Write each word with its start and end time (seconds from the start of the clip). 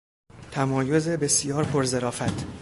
تمایز 0.51 1.09
بسیار 1.09 1.63
پرظرافت 1.63 2.45